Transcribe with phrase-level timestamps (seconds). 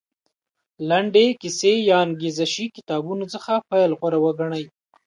[0.89, 4.65] لنډې کیسې یا انګېزه شي کتابونو څخه پیل غوره وګڼي.